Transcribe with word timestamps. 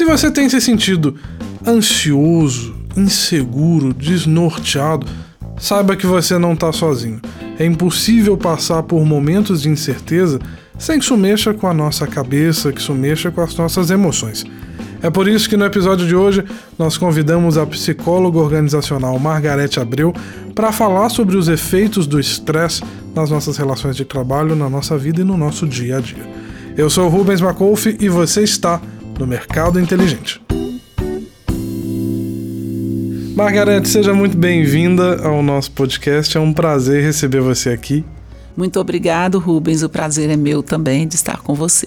Se 0.00 0.04
você 0.06 0.30
tem 0.30 0.48
se 0.48 0.62
sentido 0.62 1.14
ansioso, 1.66 2.74
inseguro, 2.96 3.92
desnorteado, 3.92 5.06
saiba 5.58 5.94
que 5.94 6.06
você 6.06 6.38
não 6.38 6.54
está 6.54 6.72
sozinho. 6.72 7.20
É 7.58 7.66
impossível 7.66 8.34
passar 8.34 8.82
por 8.82 9.04
momentos 9.04 9.60
de 9.60 9.68
incerteza 9.68 10.38
sem 10.78 10.98
que 10.98 11.04
isso 11.04 11.18
mexa 11.18 11.52
com 11.52 11.66
a 11.66 11.74
nossa 11.74 12.06
cabeça, 12.06 12.72
que 12.72 12.80
isso 12.80 12.94
mexa 12.94 13.30
com 13.30 13.42
as 13.42 13.54
nossas 13.56 13.90
emoções. 13.90 14.42
É 15.02 15.10
por 15.10 15.28
isso 15.28 15.50
que 15.50 15.56
no 15.58 15.66
episódio 15.66 16.06
de 16.06 16.16
hoje 16.16 16.46
nós 16.78 16.96
convidamos 16.96 17.58
a 17.58 17.66
psicóloga 17.66 18.38
organizacional 18.38 19.18
Margarete 19.18 19.80
Abreu 19.80 20.14
para 20.54 20.72
falar 20.72 21.10
sobre 21.10 21.36
os 21.36 21.46
efeitos 21.46 22.06
do 22.06 22.18
estresse 22.18 22.82
nas 23.14 23.28
nossas 23.28 23.58
relações 23.58 23.96
de 23.96 24.06
trabalho, 24.06 24.56
na 24.56 24.70
nossa 24.70 24.96
vida 24.96 25.20
e 25.20 25.24
no 25.24 25.36
nosso 25.36 25.66
dia 25.66 25.98
a 25.98 26.00
dia. 26.00 26.26
Eu 26.74 26.88
sou 26.88 27.06
Rubens 27.06 27.42
Macolfi 27.42 27.98
e 28.00 28.08
você 28.08 28.42
está 28.42 28.80
no 29.20 29.26
Mercado 29.26 29.78
Inteligente. 29.78 30.40
Margarete, 33.36 33.86
seja 33.86 34.14
muito 34.14 34.34
bem-vinda 34.34 35.22
ao 35.22 35.42
nosso 35.42 35.70
podcast. 35.72 36.36
É 36.38 36.40
um 36.40 36.54
prazer 36.54 37.04
receber 37.04 37.40
você 37.40 37.68
aqui. 37.68 38.02
Muito 38.56 38.80
obrigado, 38.80 39.38
Rubens. 39.38 39.82
O 39.82 39.90
prazer 39.90 40.30
é 40.30 40.36
meu 40.36 40.62
também 40.62 41.06
de 41.06 41.16
estar 41.16 41.42
com 41.42 41.54
você. 41.54 41.86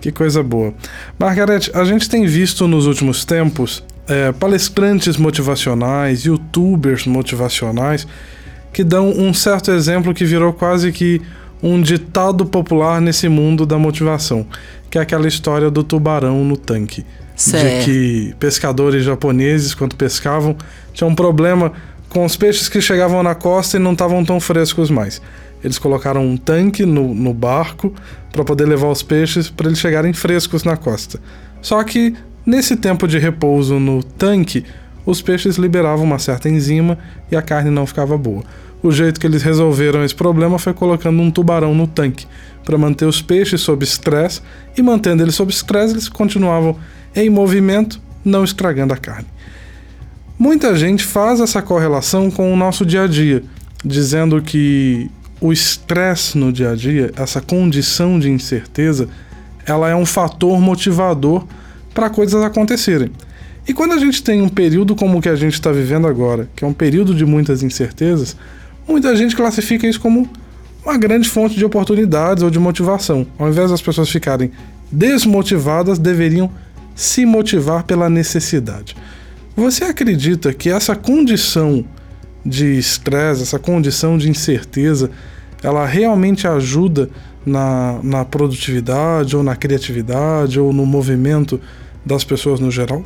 Que 0.00 0.12
coisa 0.12 0.40
boa. 0.40 0.72
Margarete, 1.18 1.68
a 1.74 1.84
gente 1.84 2.08
tem 2.08 2.26
visto 2.26 2.68
nos 2.68 2.86
últimos 2.86 3.24
tempos 3.24 3.82
é, 4.06 4.30
palestrantes 4.30 5.16
motivacionais, 5.16 6.24
youtubers 6.24 7.06
motivacionais, 7.06 8.06
que 8.72 8.84
dão 8.84 9.10
um 9.10 9.34
certo 9.34 9.72
exemplo 9.72 10.14
que 10.14 10.24
virou 10.24 10.52
quase 10.52 10.92
que 10.92 11.20
um 11.62 11.80
ditado 11.80 12.46
popular 12.46 13.00
nesse 13.00 13.28
mundo 13.28 13.66
da 13.66 13.78
motivação, 13.78 14.46
que 14.90 14.98
é 14.98 15.00
aquela 15.00 15.26
história 15.26 15.70
do 15.70 15.82
tubarão 15.82 16.44
no 16.44 16.56
tanque. 16.56 17.04
Certo. 17.34 17.64
De 17.64 17.84
que 17.84 18.34
pescadores 18.38 19.04
japoneses, 19.04 19.74
quando 19.74 19.94
pescavam, 19.94 20.56
tinham 20.92 21.10
um 21.10 21.14
problema 21.14 21.72
com 22.08 22.24
os 22.24 22.36
peixes 22.36 22.68
que 22.68 22.80
chegavam 22.80 23.22
na 23.22 23.34
costa 23.34 23.76
e 23.76 23.80
não 23.80 23.92
estavam 23.92 24.24
tão 24.24 24.40
frescos 24.40 24.90
mais. 24.90 25.20
Eles 25.62 25.78
colocaram 25.78 26.24
um 26.24 26.36
tanque 26.36 26.86
no, 26.86 27.14
no 27.14 27.34
barco 27.34 27.92
para 28.32 28.44
poder 28.44 28.66
levar 28.66 28.88
os 28.88 29.02
peixes 29.02 29.50
para 29.50 29.66
eles 29.66 29.78
chegarem 29.78 30.12
frescos 30.12 30.64
na 30.64 30.76
costa. 30.76 31.20
Só 31.60 31.82
que 31.82 32.14
nesse 32.46 32.76
tempo 32.76 33.06
de 33.06 33.18
repouso 33.18 33.78
no 33.78 34.02
tanque, 34.02 34.64
os 35.04 35.20
peixes 35.20 35.56
liberavam 35.56 36.04
uma 36.04 36.18
certa 36.18 36.48
enzima 36.48 36.98
e 37.30 37.36
a 37.36 37.42
carne 37.42 37.70
não 37.70 37.86
ficava 37.86 38.16
boa. 38.16 38.42
O 38.82 38.92
jeito 38.92 39.18
que 39.18 39.26
eles 39.26 39.42
resolveram 39.42 40.04
esse 40.04 40.14
problema 40.14 40.58
foi 40.58 40.72
colocando 40.72 41.20
um 41.20 41.30
tubarão 41.30 41.74
no 41.74 41.86
tanque 41.86 42.26
para 42.64 42.78
manter 42.78 43.06
os 43.06 43.20
peixes 43.20 43.60
sob 43.60 43.82
estresse 43.82 44.40
e 44.76 44.82
mantendo 44.82 45.22
eles 45.22 45.34
sob 45.34 45.50
estresse, 45.50 45.94
eles 45.94 46.08
continuavam 46.08 46.76
em 47.14 47.28
movimento, 47.28 48.00
não 48.24 48.44
estragando 48.44 48.92
a 48.92 48.96
carne. 48.96 49.26
Muita 50.38 50.76
gente 50.76 51.02
faz 51.02 51.40
essa 51.40 51.60
correlação 51.60 52.30
com 52.30 52.52
o 52.52 52.56
nosso 52.56 52.86
dia 52.86 53.02
a 53.02 53.06
dia, 53.08 53.42
dizendo 53.84 54.40
que 54.40 55.10
o 55.40 55.52
estresse 55.52 56.38
no 56.38 56.52
dia 56.52 56.70
a 56.70 56.74
dia, 56.76 57.10
essa 57.16 57.40
condição 57.40 58.18
de 58.18 58.30
incerteza, 58.30 59.08
ela 59.66 59.88
é 59.88 59.94
um 59.94 60.06
fator 60.06 60.60
motivador 60.60 61.44
para 61.92 62.08
coisas 62.08 62.42
acontecerem. 62.44 63.10
E 63.66 63.74
quando 63.74 63.92
a 63.92 63.98
gente 63.98 64.22
tem 64.22 64.40
um 64.40 64.48
período 64.48 64.94
como 64.94 65.18
o 65.18 65.22
que 65.22 65.28
a 65.28 65.36
gente 65.36 65.54
está 65.54 65.72
vivendo 65.72 66.06
agora, 66.06 66.48
que 66.54 66.64
é 66.64 66.66
um 66.66 66.72
período 66.72 67.14
de 67.14 67.24
muitas 67.26 67.62
incertezas, 67.62 68.36
muita 68.88 69.14
gente 69.14 69.36
classifica 69.36 69.86
isso 69.86 70.00
como 70.00 70.28
uma 70.84 70.96
grande 70.96 71.28
fonte 71.28 71.56
de 71.56 71.64
oportunidades 71.64 72.42
ou 72.42 72.50
de 72.50 72.58
motivação. 72.58 73.26
Ao 73.38 73.48
invés 73.48 73.70
das 73.70 73.82
pessoas 73.82 74.08
ficarem 74.08 74.50
desmotivadas, 74.90 75.98
deveriam 75.98 76.50
se 76.94 77.26
motivar 77.26 77.84
pela 77.84 78.08
necessidade. 78.08 78.96
Você 79.54 79.84
acredita 79.84 80.52
que 80.52 80.70
essa 80.70 80.96
condição 80.96 81.84
de 82.44 82.78
estresse, 82.78 83.42
essa 83.42 83.58
condição 83.58 84.16
de 84.16 84.30
incerteza, 84.30 85.10
ela 85.62 85.84
realmente 85.84 86.46
ajuda 86.46 87.10
na, 87.44 88.00
na 88.02 88.24
produtividade 88.24 89.36
ou 89.36 89.42
na 89.42 89.56
criatividade 89.56 90.58
ou 90.58 90.72
no 90.72 90.86
movimento 90.86 91.60
das 92.04 92.24
pessoas 92.24 92.60
no 92.60 92.70
geral? 92.70 93.04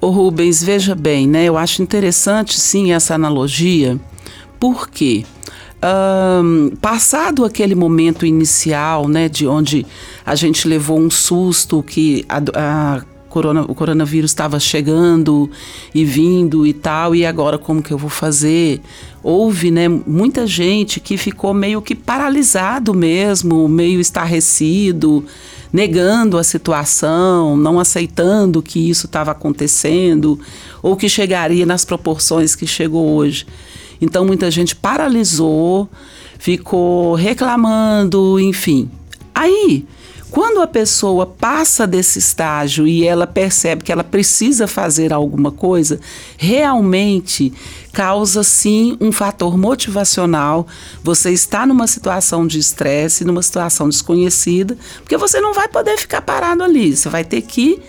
Ô 0.00 0.10
Rubens, 0.10 0.62
veja 0.62 0.94
bem, 0.94 1.28
né? 1.28 1.44
Eu 1.44 1.56
acho 1.56 1.82
interessante 1.82 2.58
sim 2.58 2.92
essa 2.92 3.14
analogia, 3.14 3.98
porque 4.62 5.24
um, 6.40 6.70
passado 6.76 7.44
aquele 7.44 7.74
momento 7.74 8.24
inicial, 8.24 9.08
né, 9.08 9.28
de 9.28 9.44
onde 9.44 9.84
a 10.24 10.36
gente 10.36 10.68
levou 10.68 11.00
um 11.00 11.10
susto 11.10 11.82
que 11.82 12.24
a, 12.28 12.38
a 12.38 13.02
corona, 13.28 13.62
o 13.62 13.74
coronavírus 13.74 14.30
estava 14.30 14.60
chegando 14.60 15.50
e 15.92 16.04
vindo 16.04 16.64
e 16.64 16.72
tal, 16.72 17.12
e 17.12 17.26
agora 17.26 17.58
como 17.58 17.82
que 17.82 17.92
eu 17.92 17.98
vou 17.98 18.08
fazer? 18.08 18.80
Houve, 19.20 19.72
né, 19.72 19.88
muita 19.88 20.46
gente 20.46 21.00
que 21.00 21.16
ficou 21.16 21.52
meio 21.52 21.82
que 21.82 21.96
paralisado 21.96 22.94
mesmo, 22.94 23.66
meio 23.68 23.98
estarrecido, 23.98 25.24
negando 25.72 26.38
a 26.38 26.44
situação, 26.44 27.56
não 27.56 27.80
aceitando 27.80 28.62
que 28.62 28.88
isso 28.88 29.06
estava 29.06 29.32
acontecendo 29.32 30.38
ou 30.80 30.94
que 30.94 31.08
chegaria 31.08 31.66
nas 31.66 31.84
proporções 31.84 32.54
que 32.54 32.64
chegou 32.64 33.12
hoje. 33.16 33.44
Então 34.02 34.26
muita 34.26 34.50
gente 34.50 34.74
paralisou, 34.74 35.88
ficou 36.38 37.14
reclamando, 37.14 38.38
enfim. 38.40 38.90
Aí, 39.32 39.86
quando 40.28 40.60
a 40.60 40.66
pessoa 40.66 41.24
passa 41.24 41.86
desse 41.86 42.18
estágio 42.18 42.86
e 42.86 43.06
ela 43.06 43.26
percebe 43.26 43.84
que 43.84 43.92
ela 43.92 44.02
precisa 44.02 44.66
fazer 44.66 45.12
alguma 45.12 45.52
coisa, 45.52 46.00
realmente 46.36 47.52
causa 47.92 48.42
sim 48.42 48.96
um 49.00 49.12
fator 49.12 49.56
motivacional. 49.56 50.66
Você 51.04 51.30
está 51.30 51.64
numa 51.64 51.86
situação 51.86 52.46
de 52.46 52.58
estresse, 52.58 53.24
numa 53.24 53.42
situação 53.42 53.88
desconhecida, 53.88 54.76
porque 55.00 55.16
você 55.16 55.40
não 55.40 55.54
vai 55.54 55.68
poder 55.68 55.96
ficar 55.96 56.22
parado 56.22 56.64
ali. 56.64 56.96
Você 56.96 57.08
vai 57.08 57.24
ter 57.24 57.42
que 57.42 57.80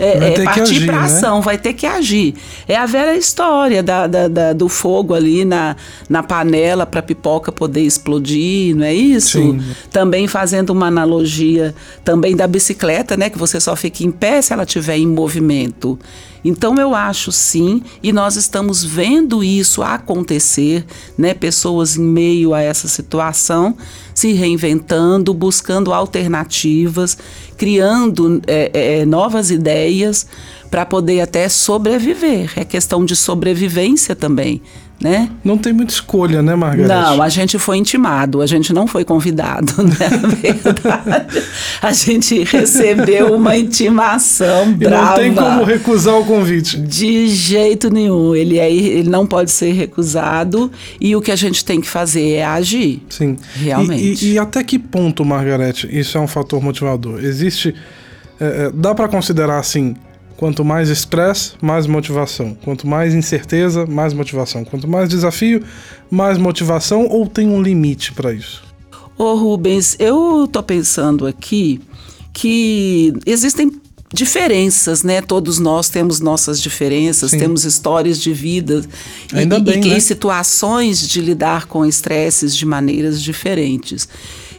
é, 0.00 0.34
é, 0.34 0.44
partir 0.44 0.86
para 0.86 0.96
né? 0.96 1.04
ação, 1.04 1.36
né? 1.36 1.42
vai 1.44 1.58
ter 1.58 1.74
que 1.74 1.86
agir. 1.86 2.34
É 2.66 2.76
a 2.76 2.86
velha 2.86 3.16
história 3.16 3.82
da, 3.82 4.06
da, 4.06 4.28
da, 4.28 4.52
do 4.52 4.68
fogo 4.68 5.14
ali 5.14 5.44
na, 5.44 5.76
na 6.08 6.22
panela 6.22 6.86
para 6.86 7.00
a 7.00 7.02
pipoca 7.02 7.52
poder 7.52 7.82
explodir, 7.82 8.74
não 8.74 8.84
é 8.84 8.94
isso? 8.94 9.38
Sim. 9.38 9.60
Também 9.90 10.26
fazendo 10.26 10.70
uma 10.70 10.86
analogia 10.86 11.74
também 12.02 12.34
da 12.34 12.46
bicicleta, 12.46 13.16
né? 13.16 13.28
Que 13.28 13.38
você 13.38 13.60
só 13.60 13.76
fica 13.76 14.02
em 14.02 14.10
pé 14.10 14.40
se 14.40 14.52
ela 14.52 14.62
estiver 14.62 14.96
em 14.96 15.06
movimento. 15.06 15.98
Então 16.44 16.74
eu 16.76 16.94
acho 16.94 17.30
sim, 17.30 17.82
e 18.02 18.12
nós 18.12 18.36
estamos 18.36 18.82
vendo 18.82 19.44
isso 19.44 19.82
acontecer, 19.82 20.84
né? 21.16 21.34
Pessoas 21.34 21.96
em 21.96 22.02
meio 22.02 22.54
a 22.54 22.60
essa 22.60 22.88
situação 22.88 23.76
se 24.14 24.32
reinventando, 24.32 25.32
buscando 25.32 25.92
alternativas, 25.92 27.16
criando 27.56 28.42
é, 28.46 29.00
é, 29.00 29.06
novas 29.06 29.50
ideias 29.50 30.26
para 30.70 30.86
poder 30.86 31.20
até 31.20 31.48
sobreviver. 31.48 32.52
É 32.56 32.64
questão 32.64 33.04
de 33.04 33.16
sobrevivência 33.16 34.14
também 34.14 34.62
né? 35.00 35.30
Não 35.42 35.56
tem 35.56 35.72
muita 35.72 35.92
escolha, 35.92 36.42
né, 36.42 36.54
Margareth? 36.54 36.86
Não, 36.86 37.22
a 37.22 37.28
gente 37.30 37.58
foi 37.58 37.78
intimado, 37.78 38.42
a 38.42 38.46
gente 38.46 38.72
não 38.72 38.86
foi 38.86 39.02
convidado, 39.02 39.72
né? 39.82 40.08
verdade. 40.42 41.42
a 41.80 41.92
gente 41.92 42.44
recebeu 42.44 43.34
uma 43.34 43.56
intimação 43.56 44.70
e 44.70 44.74
brava. 44.74 45.06
não 45.06 45.14
tem 45.16 45.34
como 45.34 45.64
recusar 45.64 46.18
o 46.18 46.24
convite. 46.26 46.76
De 46.78 47.28
jeito 47.28 47.90
nenhum. 47.90 48.34
Ele, 48.34 48.58
é, 48.58 48.70
ele 48.70 49.08
não 49.08 49.26
pode 49.26 49.50
ser 49.50 49.72
recusado 49.72 50.70
e 51.00 51.16
o 51.16 51.22
que 51.22 51.32
a 51.32 51.36
gente 51.36 51.64
tem 51.64 51.80
que 51.80 51.88
fazer 51.88 52.32
é 52.32 52.44
agir. 52.44 53.02
Sim. 53.08 53.38
Realmente. 53.54 54.26
E, 54.26 54.28
e, 54.28 54.32
e 54.34 54.38
até 54.38 54.62
que 54.62 54.78
ponto, 54.78 55.24
Margareth, 55.24 55.88
isso 55.90 56.18
é 56.18 56.20
um 56.20 56.28
fator 56.28 56.62
motivador? 56.62 57.24
Existe. 57.24 57.74
É, 58.38 58.66
é 58.66 58.70
dá 58.70 58.94
para 58.94 59.08
considerar 59.08 59.58
assim 59.58 59.94
Quanto 60.40 60.64
mais 60.64 60.88
estresse, 60.88 61.52
mais 61.60 61.86
motivação. 61.86 62.56
Quanto 62.64 62.86
mais 62.86 63.14
incerteza, 63.14 63.84
mais 63.84 64.14
motivação. 64.14 64.64
Quanto 64.64 64.88
mais 64.88 65.06
desafio, 65.06 65.62
mais 66.10 66.38
motivação 66.38 67.06
ou 67.06 67.26
tem 67.26 67.46
um 67.46 67.60
limite 67.60 68.14
para 68.14 68.32
isso? 68.32 68.62
Ô 69.18 69.34
Rubens, 69.34 69.96
eu 69.98 70.48
tô 70.50 70.62
pensando 70.62 71.26
aqui 71.26 71.78
que 72.32 73.12
existem 73.26 73.70
diferenças, 74.14 75.02
né? 75.02 75.20
Todos 75.20 75.58
nós 75.58 75.90
temos 75.90 76.20
nossas 76.20 76.58
diferenças, 76.62 77.32
Sim. 77.32 77.38
temos 77.40 77.66
histórias 77.66 78.18
de 78.18 78.32
vida 78.32 78.82
Ainda 79.34 79.58
e, 79.58 79.60
bem, 79.60 79.84
e, 79.84 79.88
né? 79.90 79.98
e 79.98 80.00
situações 80.00 81.06
de 81.06 81.20
lidar 81.20 81.66
com 81.66 81.84
estresses 81.84 82.56
de 82.56 82.64
maneiras 82.64 83.20
diferentes. 83.20 84.08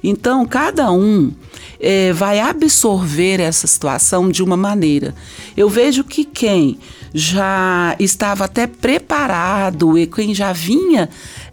Então, 0.03 0.45
cada 0.45 0.91
um 0.91 1.31
é, 1.79 2.13
vai 2.13 2.39
absorver 2.39 3.39
essa 3.39 3.67
situação 3.67 4.29
de 4.29 4.43
uma 4.43 4.57
maneira. 4.57 5.13
Eu 5.55 5.69
vejo 5.69 6.03
que 6.03 6.23
quem 6.23 6.77
já 7.13 7.95
estava 7.99 8.45
até 8.45 8.65
preparado 8.67 9.97
e 9.97 10.07
quem 10.07 10.33
já 10.33 10.53
vinha 10.53 11.09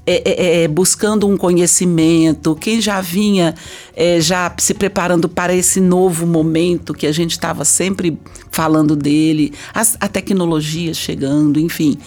é, 0.06 0.22
é, 0.24 0.62
é, 0.62 0.68
buscando 0.68 1.28
um 1.28 1.36
conhecimento, 1.36 2.54
quem 2.54 2.80
já 2.80 3.00
vinha 3.00 3.54
é, 3.94 4.20
já 4.20 4.54
se 4.58 4.72
preparando 4.72 5.28
para 5.28 5.54
esse 5.54 5.80
novo 5.80 6.26
momento 6.26 6.94
que 6.94 7.06
a 7.06 7.12
gente 7.12 7.32
estava 7.32 7.64
sempre 7.64 8.18
falando 8.50 8.96
dele, 8.96 9.52
as, 9.74 9.96
a 10.00 10.08
tecnologia 10.08 10.94
chegando, 10.94 11.60
enfim. 11.60 11.98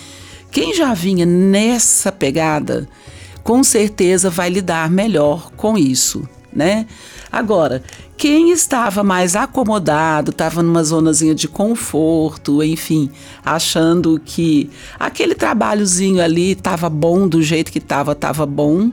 Quem 0.51 0.73
já 0.73 0.93
vinha 0.93 1.25
nessa 1.25 2.11
pegada, 2.11 2.87
com 3.43 3.63
certeza 3.63 4.29
vai 4.29 4.49
lidar 4.49 4.89
melhor 4.89 5.51
com 5.57 5.77
isso, 5.77 6.27
né? 6.53 6.85
Agora, 7.31 7.81
quem 8.17 8.51
estava 8.51 9.03
mais 9.03 9.35
acomodado, 9.35 10.31
estava 10.31 10.61
numa 10.61 10.83
zonazinha 10.83 11.33
de 11.33 11.47
conforto, 11.47 12.61
enfim, 12.61 13.09
achando 13.43 14.21
que 14.23 14.69
aquele 14.99 15.33
trabalhozinho 15.33 16.21
ali 16.21 16.51
estava 16.51 16.89
bom 16.89 17.27
do 17.27 17.41
jeito 17.41 17.71
que 17.71 17.79
estava, 17.79 18.11
estava 18.11 18.45
bom, 18.45 18.91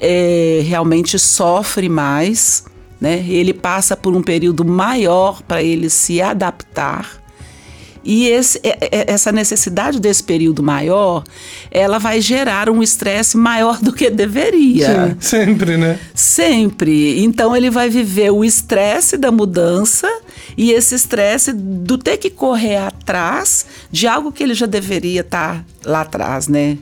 é, 0.00 0.62
realmente 0.64 1.18
sofre 1.18 1.88
mais, 1.88 2.64
né? 3.00 3.24
Ele 3.28 3.52
passa 3.52 3.96
por 3.96 4.16
um 4.16 4.22
período 4.22 4.64
maior 4.64 5.42
para 5.42 5.62
ele 5.62 5.90
se 5.90 6.20
adaptar 6.20 7.19
e 8.02 8.26
esse, 8.28 8.58
é, 8.62 8.78
é, 8.80 9.12
essa 9.12 9.30
necessidade 9.30 10.00
desse 10.00 10.22
período 10.22 10.62
maior, 10.62 11.22
ela 11.70 11.98
vai 11.98 12.20
gerar 12.20 12.70
um 12.70 12.82
estresse 12.82 13.36
maior 13.36 13.78
do 13.80 13.92
que 13.92 14.08
deveria. 14.10 15.08
Sim, 15.08 15.16
sempre, 15.20 15.76
né? 15.76 15.98
Sempre. 16.14 17.22
Então 17.22 17.54
ele 17.54 17.70
vai 17.70 17.90
viver 17.90 18.30
o 18.30 18.44
estresse 18.44 19.16
da 19.16 19.30
mudança 19.30 20.08
e 20.56 20.72
esse 20.72 20.94
estresse 20.94 21.52
do 21.52 21.98
ter 21.98 22.16
que 22.16 22.30
correr 22.30 22.76
atrás 22.76 23.66
de 23.90 24.06
algo 24.06 24.32
que 24.32 24.42
ele 24.42 24.54
já 24.54 24.66
deveria 24.66 25.20
estar 25.20 25.56
tá 25.56 25.64
lá 25.84 26.00
atrás, 26.02 26.48
né? 26.48 26.78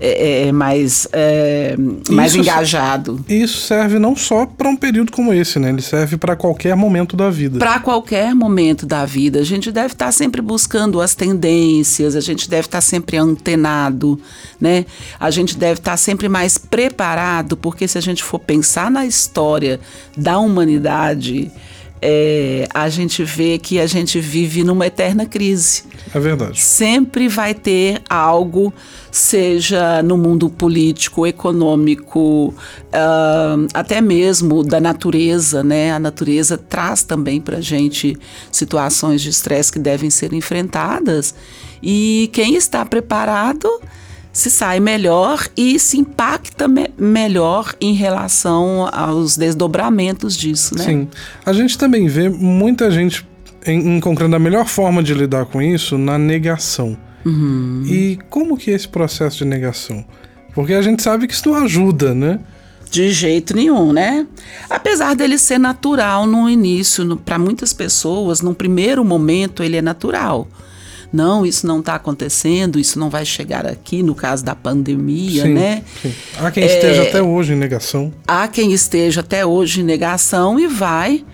É, 0.00 0.44
é, 0.44 0.46
é, 0.46 0.52
mais, 0.52 1.08
é, 1.12 1.74
mais 2.08 2.30
isso, 2.30 2.40
engajado. 2.40 3.24
Isso 3.28 3.62
serve 3.62 3.98
não 3.98 4.14
só 4.14 4.46
para 4.46 4.68
um 4.68 4.76
período 4.76 5.10
como 5.10 5.32
esse, 5.32 5.58
né? 5.58 5.70
Ele 5.70 5.82
serve 5.82 6.16
para 6.16 6.36
qualquer 6.36 6.76
momento 6.76 7.16
da 7.16 7.28
vida. 7.28 7.58
Para 7.58 7.80
qualquer 7.80 8.32
momento 8.32 8.86
da 8.86 9.04
vida. 9.04 9.40
A 9.40 9.44
gente 9.44 9.72
deve 9.72 9.94
estar 9.94 10.06
tá 10.06 10.12
sempre 10.12 10.40
buscando 10.40 11.00
as 11.00 11.16
tendências, 11.16 12.14
a 12.14 12.20
gente 12.20 12.48
deve 12.48 12.66
estar 12.66 12.78
tá 12.78 12.82
sempre 12.82 13.16
antenado, 13.16 14.20
né? 14.60 14.86
A 15.18 15.32
gente 15.32 15.58
deve 15.58 15.80
estar 15.80 15.92
tá 15.92 15.96
sempre 15.96 16.28
mais 16.28 16.56
preparado, 16.56 17.56
porque 17.56 17.88
se 17.88 17.98
a 17.98 18.00
gente 18.00 18.22
for 18.22 18.38
pensar 18.38 18.92
na 18.92 19.04
história 19.04 19.80
da 20.16 20.38
humanidade, 20.38 21.50
é, 22.00 22.66
a 22.72 22.88
gente 22.88 23.24
vê 23.24 23.58
que 23.58 23.80
a 23.80 23.86
gente 23.86 24.20
vive 24.20 24.62
numa 24.62 24.86
eterna 24.86 25.26
crise. 25.26 25.84
É 26.14 26.18
verdade. 26.18 26.60
Sempre 26.60 27.28
vai 27.28 27.54
ter 27.54 28.00
algo, 28.08 28.72
seja 29.10 30.02
no 30.02 30.16
mundo 30.16 30.48
político, 30.48 31.26
econômico, 31.26 32.48
uh, 32.48 33.66
até 33.74 34.00
mesmo 34.00 34.62
da 34.62 34.80
natureza, 34.80 35.62
né? 35.62 35.92
A 35.92 35.98
natureza 35.98 36.56
traz 36.56 37.02
também 37.02 37.40
para 37.40 37.58
a 37.58 37.60
gente 37.60 38.16
situações 38.50 39.20
de 39.20 39.30
estresse 39.30 39.72
que 39.72 39.78
devem 39.78 40.10
ser 40.10 40.32
enfrentadas. 40.32 41.34
E 41.82 42.30
quem 42.32 42.54
está 42.54 42.84
preparado 42.84 43.68
se 44.32 44.50
sai 44.50 44.80
melhor 44.80 45.48
e 45.56 45.78
se 45.78 45.98
impacta 45.98 46.68
me 46.68 46.90
melhor 46.96 47.74
em 47.80 47.94
relação 47.94 48.88
aos 48.92 49.36
desdobramentos 49.36 50.36
disso, 50.36 50.76
né? 50.76 50.84
Sim. 50.84 51.08
A 51.44 51.52
gente 51.52 51.76
também 51.76 52.06
vê 52.06 52.28
muita 52.28 52.90
gente 52.90 53.26
encontrando 53.66 54.36
a 54.36 54.38
melhor 54.38 54.66
forma 54.66 55.02
de 55.02 55.12
lidar 55.12 55.46
com 55.46 55.60
isso 55.60 55.98
na 55.98 56.18
negação. 56.18 56.96
Uhum. 57.24 57.82
E 57.86 58.18
como 58.30 58.56
que 58.56 58.70
é 58.70 58.74
esse 58.74 58.88
processo 58.88 59.38
de 59.38 59.44
negação? 59.44 60.04
Porque 60.54 60.72
a 60.72 60.82
gente 60.82 61.02
sabe 61.02 61.26
que 61.26 61.34
isso 61.34 61.48
não 61.48 61.56
ajuda, 61.64 62.14
né? 62.14 62.40
De 62.90 63.10
jeito 63.10 63.54
nenhum, 63.54 63.92
né? 63.92 64.26
Apesar 64.70 65.14
dele 65.14 65.36
ser 65.36 65.58
natural 65.58 66.26
no 66.26 66.48
início, 66.48 67.16
para 67.18 67.38
muitas 67.38 67.72
pessoas, 67.72 68.40
num 68.40 68.54
primeiro 68.54 69.04
momento, 69.04 69.62
ele 69.62 69.76
é 69.76 69.82
natural 69.82 70.48
não, 71.12 71.46
isso 71.46 71.66
não 71.66 71.80
está 71.80 71.94
acontecendo, 71.94 72.78
isso 72.78 72.98
não 72.98 73.08
vai 73.08 73.24
chegar 73.24 73.66
aqui, 73.66 74.02
no 74.02 74.14
caso 74.14 74.44
da 74.44 74.54
pandemia, 74.54 75.44
sim, 75.44 75.54
né? 75.54 75.82
Sim. 76.02 76.14
Há 76.38 76.50
quem 76.50 76.64
é, 76.64 76.66
esteja 76.66 77.02
até 77.02 77.22
hoje 77.22 77.52
em 77.54 77.56
negação. 77.56 78.12
Há 78.26 78.46
quem 78.46 78.72
esteja 78.72 79.20
até 79.20 79.44
hoje 79.44 79.80
em 79.80 79.84
negação 79.84 80.58
e 80.58 80.66
vai 80.66 81.24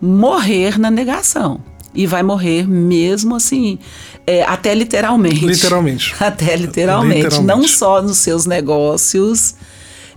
morrer 0.00 0.78
na 0.78 0.90
negação. 0.90 1.60
E 1.94 2.06
vai 2.06 2.22
morrer 2.22 2.68
mesmo 2.68 3.34
assim, 3.34 3.78
é, 4.26 4.42
até 4.42 4.74
literalmente. 4.74 5.44
Literalmente. 5.44 6.14
Até 6.20 6.54
literalmente. 6.56 7.24
literalmente. 7.24 7.46
Não 7.46 7.66
só 7.66 8.00
nos 8.00 8.18
seus 8.18 8.46
negócios, 8.46 9.56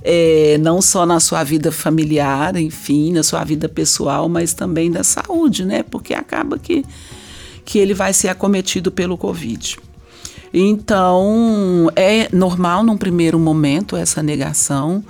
é, 0.03 0.57
não 0.59 0.81
só 0.83 1.03
na 1.03 1.19
sua 1.19 1.43
vida 1.43 1.71
familiar, 1.71 2.55
enfim, 2.57 3.13
na 3.13 3.23
sua 3.23 3.43
vida 3.43 3.67
pessoal, 3.67 4.29
mas 4.29 4.53
também 4.53 4.91
da 4.91 5.03
saúde, 5.03 5.65
né? 5.65 5.81
Porque 5.81 6.13
acaba 6.13 6.59
que 6.59 6.85
que 7.65 7.79
ele 7.79 7.93
vai 7.93 8.13
ser 8.13 8.29
acometido 8.29 8.91
pelo 8.91 9.17
Covid. 9.17 9.77
Então, 10.53 11.89
é 11.95 12.29
normal 12.31 12.83
num 12.83 12.95
primeiro 12.95 13.39
momento 13.39 13.95
essa 13.95 14.21
negação 14.21 15.03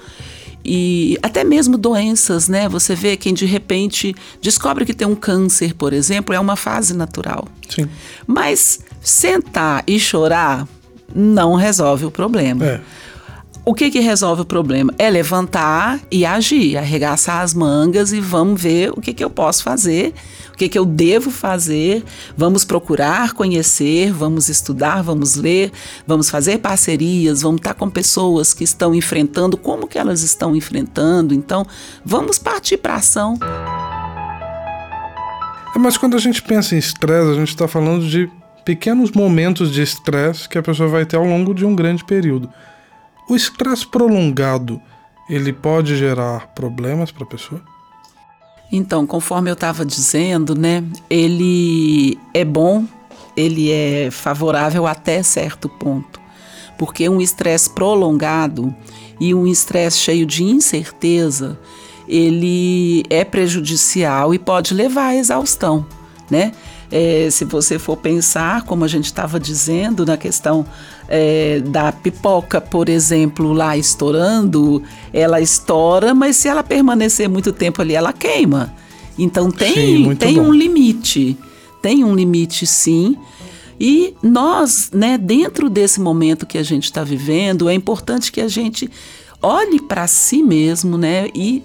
e 0.66 1.18
até 1.22 1.44
mesmo 1.44 1.78
doenças, 1.78 2.48
né? 2.48 2.70
Você 2.70 2.96
vê 2.96 3.18
quem 3.18 3.34
de 3.34 3.46
repente 3.46 4.16
descobre 4.42 4.86
que 4.86 4.94
tem 4.94 5.06
um 5.06 5.16
câncer, 5.16 5.74
por 5.74 5.92
exemplo, 5.92 6.34
é 6.34 6.40
uma 6.40 6.56
fase 6.56 6.94
natural. 6.94 7.48
Sim. 7.68 7.90
Mas 8.26 8.80
sentar 9.02 9.84
e 9.86 10.00
chorar 10.00 10.66
não 11.14 11.56
resolve 11.56 12.06
o 12.06 12.12
problema. 12.12 12.66
É. 12.66 12.82
O 13.66 13.74
que, 13.74 13.90
que 13.90 14.00
resolve 14.00 14.42
o 14.42 14.46
problema? 14.46 14.94
É 14.98 15.10
levantar 15.10 16.00
e 16.12 16.26
agir, 16.26 16.78
arregaçar 16.78 17.42
as 17.42 17.54
mangas 17.54 18.12
e 18.12 18.20
vamos 18.20 18.62
ver 18.62 18.92
o 18.92 19.00
que, 19.00 19.14
que 19.14 19.24
eu 19.24 19.30
posso 19.30 19.64
fazer, 19.64 20.14
o 20.54 20.58
que, 20.58 20.70
que 20.70 20.78
eu 20.78 20.86
devo 20.86 21.32
fazer. 21.32 22.04
Vamos 22.38 22.64
procurar 22.64 23.34
conhecer, 23.34 24.14
vamos 24.14 24.50
estudar, 24.50 25.02
vamos 25.02 25.36
ler, 25.36 25.72
vamos 26.06 26.30
fazer 26.30 26.60
parcerias, 26.60 27.42
vamos 27.42 27.60
estar 27.60 27.74
com 27.74 27.90
pessoas 27.90 28.54
que 28.54 28.64
estão 28.64 28.94
enfrentando, 28.94 29.58
como 29.58 29.88
que 29.88 29.98
elas 29.98 30.22
estão 30.22 30.56
enfrentando. 30.56 31.34
Então, 31.34 31.66
vamos 32.06 32.38
partir 32.38 32.78
para 32.78 32.96
ação. 32.96 33.38
É, 35.76 35.80
mas 35.80 35.98
quando 35.98 36.16
a 36.16 36.20
gente 36.20 36.42
pensa 36.42 36.76
em 36.76 36.78
estresse, 36.78 37.32
a 37.32 37.34
gente 37.34 37.50
está 37.50 37.68
falando 37.68 38.08
de 38.08 38.30
pequenos 38.64 39.12
momentos 39.12 39.74
de 39.74 39.82
estresse 39.82 40.48
que 40.48 40.58
a 40.58 40.64
pessoa 40.64 40.88
vai 40.88 41.04
ter 41.04 41.18
ao 41.18 41.26
longo 41.26 41.54
de 41.54 41.66
um 41.66 41.76
grande 41.76 42.06
período. 42.06 42.48
O 43.28 43.36
estresse 43.36 43.88
prolongado, 43.88 44.80
ele 45.28 45.52
pode 45.52 45.98
gerar 45.98 46.54
problemas 46.54 47.12
para 47.12 47.24
a 47.24 47.28
pessoa? 47.28 47.73
Então, 48.76 49.06
conforme 49.06 49.52
eu 49.52 49.54
estava 49.54 49.86
dizendo, 49.86 50.56
né, 50.56 50.84
ele 51.08 52.18
é 52.34 52.44
bom, 52.44 52.86
ele 53.38 53.72
é 53.72 54.10
favorável 54.10 54.88
até 54.88 55.22
certo 55.22 55.70
ponto, 55.70 56.20
porque 56.76 57.08
um 57.08 57.22
estresse 57.22 57.70
prolongado 57.70 58.76
e 59.20 59.32
um 59.32 59.46
estresse 59.46 60.00
cheio 60.00 60.26
de 60.26 60.44
incerteza, 60.44 61.60
ele 62.08 63.04
é 63.12 63.24
prejudicial 63.24 64.34
e 64.34 64.40
pode 64.40 64.74
levar 64.74 65.10
à 65.10 65.16
exaustão, 65.16 65.86
né? 66.28 66.52
É, 66.92 67.30
se 67.32 67.46
você 67.46 67.80
for 67.80 67.98
pensar, 67.98 68.64
como 68.64 68.84
a 68.86 68.88
gente 68.88 69.06
estava 69.06 69.40
dizendo, 69.40 70.06
na 70.06 70.16
questão 70.18 70.66
é, 71.08 71.60
da 71.60 71.92
pipoca, 71.92 72.62
por 72.62 72.90
exemplo, 72.90 73.52
lá 73.54 73.76
estourando, 73.76 74.84
ela 75.12 75.42
estoura, 75.42 76.14
mas 76.14 76.36
se 76.38 76.48
ela 76.48 76.64
permanecer 76.64 77.28
muito 77.28 77.52
tempo 77.52 77.82
ali, 77.82 77.96
ela 77.96 78.14
queima. 78.14 78.74
Então 79.18 79.52
tem, 79.52 79.74
sim, 79.74 80.16
tem 80.16 80.40
um 80.40 80.52
limite. 80.52 81.38
Tem 81.82 82.04
um 82.04 82.16
limite, 82.16 82.66
sim. 82.66 83.18
E 83.80 84.16
nós, 84.22 84.90
né, 84.94 85.18
dentro 85.18 85.70
desse 85.70 86.00
momento 86.00 86.46
que 86.46 86.58
a 86.58 86.64
gente 86.64 86.86
está 86.86 87.04
vivendo, 87.04 87.68
é 87.68 87.74
importante 87.74 88.32
que 88.32 88.40
a 88.40 88.48
gente 88.48 88.90
olhe 89.42 89.82
para 89.82 90.08
si 90.08 90.42
mesmo, 90.42 90.98
né, 90.98 91.28
e 91.36 91.62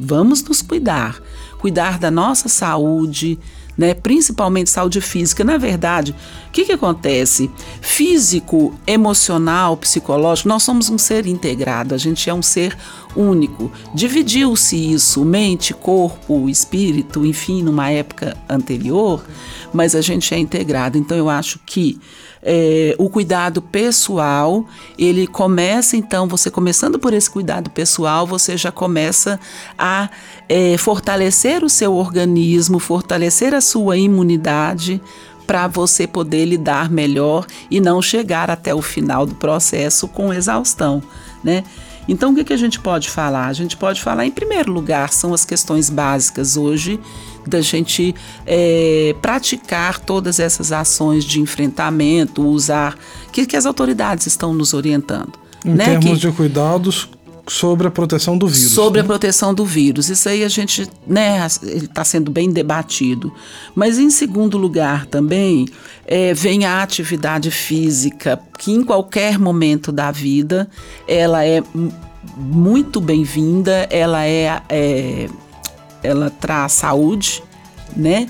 vamos 0.00 0.42
nos 0.44 0.62
cuidar, 0.62 1.20
cuidar 1.58 1.98
da 1.98 2.10
nossa 2.10 2.48
saúde, 2.48 3.38
né? 3.76 3.94
principalmente 3.94 4.70
saúde 4.70 5.00
física. 5.00 5.44
Na 5.44 5.56
verdade, 5.56 6.14
o 6.48 6.50
que, 6.50 6.64
que 6.64 6.72
acontece? 6.72 7.50
Físico, 7.80 8.74
emocional, 8.86 9.76
psicológico, 9.76 10.48
nós 10.48 10.62
somos 10.62 10.90
um 10.90 10.98
ser 10.98 11.26
integrado, 11.26 11.94
a 11.94 11.98
gente 11.98 12.28
é 12.28 12.34
um 12.34 12.42
ser 12.42 12.76
único. 13.16 13.70
Dividiu-se 13.94 14.76
isso, 14.76 15.24
mente, 15.24 15.74
corpo, 15.74 16.48
espírito, 16.48 17.24
enfim, 17.24 17.62
numa 17.62 17.90
época 17.90 18.36
anterior, 18.48 19.24
mas 19.72 19.94
a 19.94 20.00
gente 20.00 20.34
é 20.34 20.38
integrado. 20.38 20.98
Então 20.98 21.16
eu 21.16 21.28
acho 21.28 21.58
que 21.64 21.98
é, 22.42 22.94
o 22.98 23.08
cuidado 23.08 23.62
pessoal, 23.62 24.66
ele 24.98 25.26
começa 25.26 25.96
então, 25.96 26.26
você 26.26 26.50
começando 26.50 26.98
por 26.98 27.14
esse 27.14 27.30
cuidado 27.30 27.70
pessoal, 27.70 28.26
você 28.26 28.56
já 28.56 28.72
começa 28.72 29.38
a 29.78 30.10
é, 30.48 30.76
fortalecer 30.76 31.62
o 31.62 31.68
seu 31.68 31.94
organismo, 31.94 32.80
fortalecer 32.80 33.54
a 33.54 33.60
sua 33.60 33.96
imunidade 33.96 35.00
para 35.46 35.68
você 35.68 36.06
poder 36.06 36.44
lidar 36.44 36.90
melhor 36.90 37.46
e 37.70 37.80
não 37.80 38.02
chegar 38.02 38.50
até 38.50 38.74
o 38.74 38.82
final 38.82 39.24
do 39.24 39.34
processo 39.34 40.08
com 40.08 40.32
exaustão. 40.32 41.02
né? 41.44 41.62
Então, 42.08 42.32
o 42.32 42.34
que, 42.34 42.44
que 42.44 42.52
a 42.52 42.56
gente 42.56 42.80
pode 42.80 43.08
falar? 43.08 43.46
A 43.46 43.52
gente 43.52 43.76
pode 43.76 44.02
falar, 44.02 44.26
em 44.26 44.30
primeiro 44.30 44.72
lugar, 44.72 45.12
são 45.12 45.32
as 45.32 45.44
questões 45.44 45.88
básicas 45.88 46.56
hoje 46.56 46.98
da 47.46 47.60
gente 47.60 48.14
é, 48.46 49.14
praticar 49.20 49.98
todas 49.98 50.38
essas 50.38 50.72
ações 50.72 51.24
de 51.24 51.40
enfrentamento, 51.40 52.46
usar, 52.46 52.96
que, 53.32 53.46
que 53.46 53.56
as 53.56 53.66
autoridades 53.66 54.26
estão 54.26 54.54
nos 54.54 54.74
orientando. 54.74 55.32
Em 55.64 55.74
né? 55.74 55.84
termos 55.84 56.20
que, 56.20 56.26
de 56.26 56.32
cuidados 56.32 57.08
sobre 57.46 57.88
a 57.88 57.90
proteção 57.90 58.38
do 58.38 58.46
vírus. 58.46 58.72
Sobre 58.72 59.00
né? 59.00 59.04
a 59.04 59.06
proteção 59.06 59.52
do 59.52 59.64
vírus. 59.64 60.08
Isso 60.08 60.28
aí 60.28 60.44
a 60.44 60.48
gente, 60.48 60.88
né, 61.06 61.44
está 61.46 62.04
sendo 62.04 62.30
bem 62.30 62.50
debatido. 62.50 63.32
Mas 63.74 63.98
em 63.98 64.10
segundo 64.10 64.56
lugar 64.56 65.06
também 65.06 65.66
é, 66.06 66.32
vem 66.34 66.64
a 66.64 66.82
atividade 66.82 67.50
física, 67.50 68.38
que 68.58 68.72
em 68.72 68.84
qualquer 68.84 69.38
momento 69.38 69.90
da 69.90 70.10
vida 70.10 70.68
ela 71.08 71.44
é 71.44 71.62
muito 72.36 73.00
bem-vinda, 73.00 73.88
ela 73.90 74.24
é, 74.24 74.62
é 74.68 75.28
ela 76.02 76.30
traz 76.30 76.72
saúde, 76.72 77.42
né? 77.96 78.28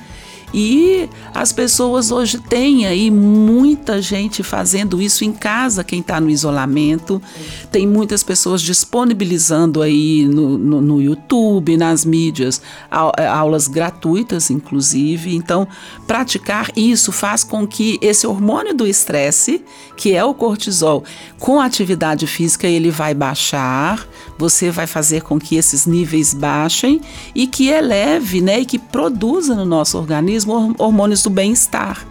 E 0.53 1.09
as 1.35 1.53
pessoas 1.53 2.11
hoje 2.11 2.39
têm 2.39 2.87
aí 2.87 3.11
muita 3.11 4.03
gente 4.03 4.43
fazendo 4.43 5.01
isso 5.01 5.25
em 5.25 5.33
casa, 5.33 5.83
quem 5.83 6.01
está 6.01 6.21
no 6.21 6.29
isolamento. 6.29 7.23
Tem 7.71 7.87
muitas 7.87 8.23
pessoas 8.23 8.61
disponibilizando 8.61 9.81
aí 9.81 10.27
no, 10.27 10.59
no, 10.59 10.81
no 10.81 11.03
YouTube, 11.03 11.77
nas 11.77 12.05
mídias, 12.05 12.61
aulas 12.91 13.67
gratuitas, 13.67 14.51
inclusive. 14.51 15.35
Então, 15.35 15.67
praticar 16.07 16.71
isso 16.77 17.11
faz 17.13 17.43
com 17.43 17.67
que 17.67 17.99
esse 18.03 18.27
hormônio 18.27 18.75
do 18.75 18.87
estresse, 18.87 19.65
que 19.97 20.15
é 20.15 20.25
o 20.25 20.35
cortisol, 20.35 21.05
com 21.39 21.61
atividade 21.61 22.27
física, 22.27 22.67
ele 22.67 22.91
vai 22.91 23.15
baixar. 23.15 24.07
Você 24.39 24.71
vai 24.71 24.87
fazer 24.87 25.23
com 25.23 25.39
que 25.39 25.57
esses 25.57 25.87
níveis 25.87 26.35
baixem 26.35 27.01
e 27.35 27.47
que 27.47 27.69
eleve, 27.69 28.41
né, 28.41 28.61
e 28.61 28.65
que 28.65 28.79
produza 28.79 29.55
no 29.55 29.65
nosso 29.65 29.99
organismo 29.99 30.75
hormônios 30.79 31.23
do 31.23 31.31
bem-estar, 31.31 32.07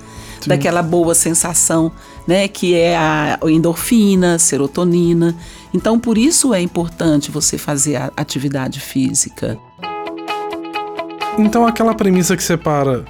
daquela 0.45 0.81
boa 0.81 1.13
sensação, 1.13 1.91
né, 2.25 2.47
que 2.47 2.73
é 2.75 2.95
a 2.95 3.37
endorfina, 3.45 4.39
serotonina. 4.39 5.35
Então, 5.73 5.99
por 5.99 6.17
isso 6.17 6.53
é 6.53 6.61
importante 6.61 7.31
você 7.31 7.57
fazer 7.57 7.95
a 7.97 8.11
atividade 8.15 8.79
física. 8.79 9.57
Então, 11.37 11.65
aquela 11.65 11.93
premissa 11.93 12.35
que 12.35 12.43
separa 12.43 13.05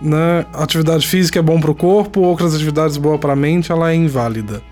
né, 0.00 0.44
atividade 0.52 1.06
física 1.06 1.38
é 1.38 1.42
bom 1.42 1.60
para 1.60 1.70
o 1.70 1.74
corpo, 1.74 2.20
outras 2.20 2.54
atividades 2.54 2.96
boas 2.96 3.20
para 3.20 3.32
a 3.32 3.36
mente, 3.36 3.70
ela 3.70 3.90
é 3.90 3.94
inválida 3.94 4.71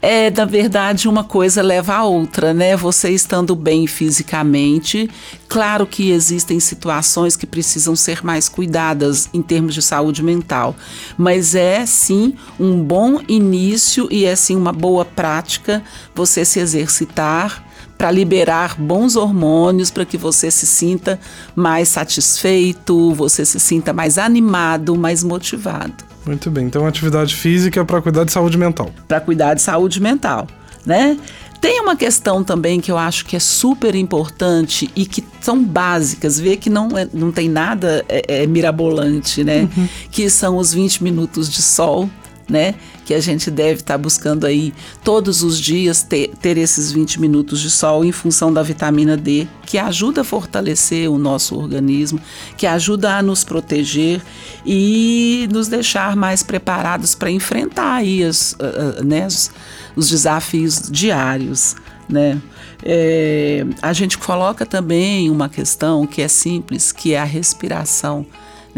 é, 0.00 0.30
na 0.30 0.44
verdade, 0.44 1.08
uma 1.08 1.24
coisa 1.24 1.60
leva 1.60 1.94
a 1.94 2.04
outra, 2.04 2.54
né? 2.54 2.76
Você 2.76 3.10
estando 3.10 3.56
bem 3.56 3.86
fisicamente, 3.86 5.10
claro 5.48 5.86
que 5.86 6.10
existem 6.10 6.60
situações 6.60 7.36
que 7.36 7.46
precisam 7.46 7.96
ser 7.96 8.24
mais 8.24 8.48
cuidadas 8.48 9.28
em 9.34 9.42
termos 9.42 9.74
de 9.74 9.82
saúde 9.82 10.22
mental, 10.22 10.76
mas 11.16 11.56
é 11.56 11.84
sim 11.84 12.34
um 12.60 12.80
bom 12.80 13.20
início 13.26 14.06
e 14.10 14.24
é 14.24 14.36
sim 14.36 14.54
uma 14.54 14.72
boa 14.72 15.04
prática 15.04 15.82
você 16.14 16.44
se 16.44 16.60
exercitar 16.60 17.66
para 17.96 18.12
liberar 18.12 18.80
bons 18.80 19.16
hormônios 19.16 19.90
para 19.90 20.04
que 20.04 20.16
você 20.16 20.52
se 20.52 20.64
sinta 20.64 21.18
mais 21.56 21.88
satisfeito, 21.88 23.12
você 23.14 23.44
se 23.44 23.58
sinta 23.58 23.92
mais 23.92 24.16
animado, 24.16 24.96
mais 24.96 25.24
motivado. 25.24 26.06
Muito 26.28 26.50
bem. 26.50 26.66
Então, 26.66 26.86
atividade 26.86 27.34
física 27.34 27.82
para 27.86 28.02
cuidar 28.02 28.22
de 28.24 28.32
saúde 28.32 28.58
mental. 28.58 28.90
Para 29.08 29.18
cuidar 29.18 29.54
de 29.54 29.62
saúde 29.62 29.98
mental, 29.98 30.46
né? 30.84 31.16
Tem 31.58 31.80
uma 31.80 31.96
questão 31.96 32.44
também 32.44 32.82
que 32.82 32.92
eu 32.92 32.98
acho 32.98 33.24
que 33.24 33.34
é 33.34 33.38
super 33.38 33.94
importante 33.94 34.90
e 34.94 35.06
que 35.06 35.24
são 35.40 35.64
básicas, 35.64 36.38
vê 36.38 36.54
que 36.58 36.68
não, 36.68 36.98
é, 36.98 37.08
não 37.14 37.32
tem 37.32 37.48
nada 37.48 38.04
é, 38.10 38.42
é 38.42 38.46
mirabolante, 38.46 39.42
né? 39.42 39.66
Uhum. 39.74 39.88
Que 40.10 40.28
são 40.28 40.58
os 40.58 40.74
20 40.74 41.02
minutos 41.02 41.50
de 41.50 41.62
sol 41.62 42.10
né? 42.48 42.74
Que 43.04 43.14
a 43.14 43.20
gente 43.20 43.50
deve 43.50 43.80
estar 43.80 43.94
tá 43.94 43.98
buscando 43.98 44.46
aí 44.46 44.72
todos 45.04 45.42
os 45.42 45.60
dias 45.60 46.02
ter, 46.02 46.28
ter 46.40 46.56
esses 46.56 46.90
20 46.90 47.20
minutos 47.20 47.60
de 47.60 47.70
sol 47.70 48.04
em 48.04 48.12
função 48.12 48.52
da 48.52 48.62
vitamina 48.62 49.16
D, 49.16 49.46
que 49.66 49.76
ajuda 49.76 50.22
a 50.22 50.24
fortalecer 50.24 51.10
o 51.10 51.18
nosso 51.18 51.56
organismo, 51.56 52.20
que 52.56 52.66
ajuda 52.66 53.16
a 53.16 53.22
nos 53.22 53.44
proteger 53.44 54.22
e 54.64 55.48
nos 55.52 55.68
deixar 55.68 56.16
mais 56.16 56.42
preparados 56.42 57.14
para 57.14 57.30
enfrentar 57.30 57.96
aí 57.96 58.24
as, 58.24 58.52
uh, 58.52 59.04
né, 59.04 59.26
os, 59.26 59.50
os 59.94 60.08
desafios 60.08 60.82
diários. 60.90 61.76
Né? 62.08 62.40
É, 62.82 63.66
a 63.82 63.92
gente 63.92 64.16
coloca 64.16 64.64
também 64.64 65.28
uma 65.28 65.48
questão 65.48 66.06
que 66.06 66.22
é 66.22 66.28
simples, 66.28 66.90
que 66.90 67.12
é 67.12 67.20
a 67.20 67.24
respiração 67.24 68.24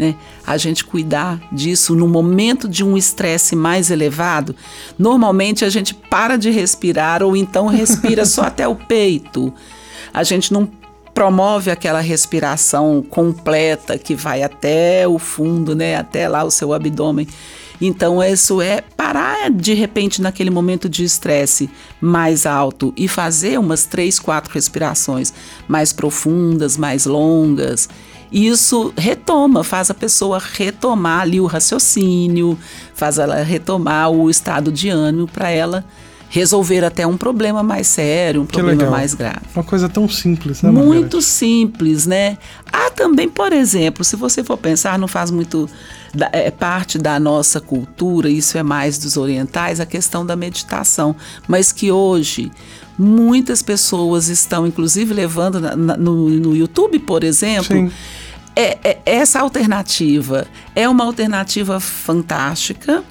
né? 0.01 0.15
A 0.47 0.57
gente 0.57 0.83
cuidar 0.83 1.39
disso 1.51 1.95
no 1.95 2.07
momento 2.07 2.67
de 2.67 2.83
um 2.83 2.97
estresse 2.97 3.55
mais 3.55 3.91
elevado, 3.91 4.55
normalmente 4.97 5.63
a 5.63 5.69
gente 5.69 5.93
para 5.93 6.37
de 6.37 6.49
respirar 6.49 7.21
ou 7.21 7.37
então 7.37 7.67
respira 7.67 8.25
só 8.25 8.41
até 8.49 8.67
o 8.67 8.75
peito. 8.75 9.53
A 10.11 10.23
gente 10.23 10.51
não 10.51 10.67
promove 11.13 11.69
aquela 11.69 11.99
respiração 11.99 13.05
completa 13.07 13.95
que 13.99 14.15
vai 14.15 14.41
até 14.41 15.07
o 15.07 15.19
fundo, 15.19 15.75
né, 15.75 15.95
até 15.95 16.27
lá 16.27 16.43
o 16.43 16.49
seu 16.49 16.73
abdômen. 16.73 17.27
Então, 17.79 18.23
isso 18.23 18.61
é 18.61 18.81
parar 18.95 19.51
de 19.51 19.73
repente 19.73 20.21
naquele 20.21 20.49
momento 20.49 20.89
de 20.89 21.03
estresse 21.03 21.69
mais 21.99 22.45
alto 22.47 22.91
e 22.97 23.07
fazer 23.07 23.59
umas 23.59 23.85
três, 23.85 24.17
quatro 24.17 24.53
respirações 24.53 25.33
mais 25.67 25.93
profundas, 25.93 26.75
mais 26.77 27.05
longas 27.05 27.87
isso 28.31 28.93
retoma, 28.97 29.63
faz 29.63 29.89
a 29.91 29.93
pessoa 29.93 30.39
retomar 30.39 31.21
ali 31.21 31.41
o 31.41 31.45
raciocínio, 31.45 32.57
faz 32.93 33.17
ela 33.17 33.43
retomar 33.43 34.09
o 34.09 34.29
estado 34.29 34.71
de 34.71 34.89
ânimo 34.89 35.27
para 35.27 35.49
ela 35.49 35.83
resolver 36.31 36.85
até 36.85 37.05
um 37.05 37.17
problema 37.17 37.61
mais 37.61 37.87
sério, 37.87 38.41
um 38.41 38.45
que 38.45 38.53
problema 38.53 38.77
legal. 38.77 38.91
mais 38.91 39.13
grave. 39.13 39.41
Uma 39.53 39.65
coisa 39.65 39.89
tão 39.89 40.07
simples, 40.07 40.61
né? 40.61 40.71
Muito 40.71 40.87
Margarete? 40.87 41.23
simples, 41.23 42.05
né? 42.05 42.37
Há 42.71 42.89
também, 42.89 43.27
por 43.27 43.51
exemplo, 43.51 44.01
se 44.05 44.15
você 44.15 44.41
for 44.41 44.55
pensar, 44.55 44.97
não 44.97 45.09
faz 45.09 45.29
muito 45.29 45.69
da, 46.15 46.29
é 46.31 46.49
parte 46.49 46.97
da 46.97 47.19
nossa 47.19 47.59
cultura, 47.59 48.29
isso 48.29 48.57
é 48.57 48.63
mais 48.63 48.97
dos 48.97 49.17
orientais, 49.17 49.81
a 49.81 49.85
questão 49.85 50.25
da 50.25 50.37
meditação, 50.37 51.13
mas 51.49 51.73
que 51.73 51.91
hoje 51.91 52.49
muitas 52.97 53.61
pessoas 53.61 54.29
estão, 54.29 54.65
inclusive, 54.65 55.13
levando 55.13 55.59
na, 55.59 55.75
na, 55.75 55.97
no, 55.97 56.29
no 56.29 56.55
YouTube, 56.55 56.97
por 56.99 57.25
exemplo. 57.25 57.75
Sim 57.75 57.91
é, 58.55 58.77
é, 58.83 59.01
essa 59.05 59.39
alternativa 59.39 60.47
é 60.75 60.87
uma 60.87 61.03
alternativa 61.03 61.79
fantástica 61.79 63.03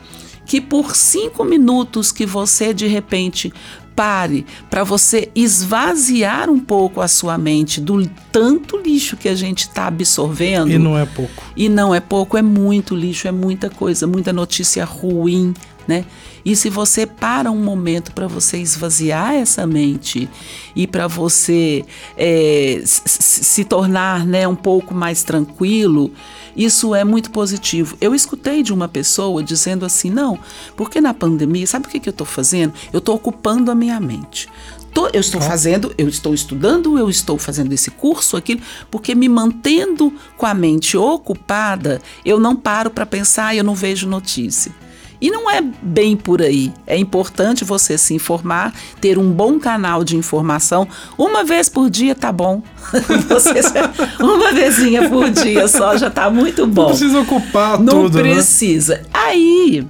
que 0.45 0.61
por 0.61 0.97
cinco 0.97 1.45
minutos 1.45 2.11
que 2.11 2.27
você 2.27 2.75
de 2.75 2.87
repente 2.87 3.53
pare 3.95 4.47
para 4.71 4.83
você 4.83 5.31
esvaziar 5.35 6.49
um 6.49 6.59
pouco 6.59 7.01
a 7.01 7.09
sua 7.09 7.37
mente 7.37 7.81
do 7.81 8.09
tanto 8.33 8.79
lixo 8.79 9.17
que 9.17 9.29
a 9.29 9.35
gente 9.35 9.61
está 9.61 9.87
absorvendo. 9.87 10.71
E 10.71 10.79
não 10.79 10.99
é 10.99 11.05
pouco. 11.05 11.45
E 11.55 11.69
não 11.69 11.95
é 11.95 12.01
pouco, 12.01 12.39
é 12.39 12.43
muito 12.43 12.97
lixo, 12.97 13.29
é 13.29 13.33
muita 13.33 13.69
coisa, 13.69 14.07
muita 14.07 14.33
notícia 14.33 14.85
ruim, 14.85 15.53
né? 15.87 16.05
E 16.45 16.57
se 16.57 16.71
você 16.71 17.07
para 17.07 17.51
um 17.51 17.63
momento 17.63 18.13
para 18.13 18.27
você 18.27 18.59
esvaziar 18.59 19.35
essa 19.35 19.67
mente 19.67 20.29
e 20.75 20.87
para 20.87 21.07
você 21.07 21.85
é, 22.17 22.81
se 22.85 23.65
tornar 23.65 24.27
né, 24.27 24.49
um 24.49 24.57
pouco 24.57 24.95
mais 24.95 25.23
tranquilo, 25.23 26.11
isso 26.57 26.95
é 26.95 27.05
muito 27.05 27.31
positivo. 27.31 27.97
Eu 28.01 28.15
escutei 28.15 28.63
de 28.63 28.73
uma 28.73 28.89
pessoa 28.89 29.43
dizendo 29.43 29.85
assim: 29.85 30.11
não, 30.11 30.39
porque 30.77 31.01
na 31.01 31.15
pandemia, 31.15 31.67
sabe 31.67 31.87
o 31.87 31.91
que, 31.91 32.01
que 32.01 32.09
eu 32.09 32.13
estou 32.13 32.27
fazendo? 32.27 32.73
Eu 32.93 32.99
estou 32.99 33.15
ocupando 33.15 33.71
a 33.71 33.75
minha 33.75 34.01
mente. 34.01 34.49
Tô, 34.93 35.07
eu 35.09 35.21
estou 35.21 35.41
fazendo, 35.41 35.95
eu 35.97 36.09
estou 36.09 36.35
estudando, 36.35 36.99
eu 36.99 37.09
estou 37.09 37.39
fazendo 37.39 37.73
esse 37.73 37.93
curso, 37.93 38.37
aquilo, 38.37 38.61
porque 38.91 39.15
me 39.15 39.29
mantendo 39.29 40.13
com 40.37 40.47
a 40.47 40.53
mente 40.53 40.97
ocupada, 40.97 42.03
eu 42.25 42.41
não 42.41 42.57
paro 42.57 42.91
para 42.91 43.07
pensar 43.07 43.55
e 43.55 43.59
eu 43.59 43.65
não 43.65 43.75
vejo 43.77 44.09
notícia. 44.09 44.73
E 45.21 45.31
não 45.31 45.51
é 45.51 45.61
bem 45.61 46.17
por 46.17 46.41
aí. 46.41 46.73
É 46.87 46.97
importante 46.97 47.65
você 47.65 47.99
se 47.99 48.15
informar, 48.15 48.73
ter 49.01 49.19
um 49.19 49.31
bom 49.31 49.59
canal 49.59 50.03
de 50.03 50.17
informação. 50.17 50.89
Uma 51.19 51.45
vez 51.45 51.69
por 51.69 51.91
dia 51.91 52.15
tá 52.15 52.33
bom. 52.33 52.63
você, 53.29 53.61
uma 54.19 54.53
vezinha 54.53 55.09
por 55.09 55.31
dia 55.31 55.69
só 55.69 55.97
já 55.97 56.11
tá 56.11 56.31
muito 56.31 56.67
bom. 56.67 56.83
Não 56.83 56.89
precisa 56.89 57.21
ocupar 57.21 57.79
não 57.79 58.05
tudo. 58.05 58.19
Não 58.19 58.25
né? 58.25 58.35
precisa. 58.35 58.95
Né? 58.97 59.03
Aí, 59.13 59.87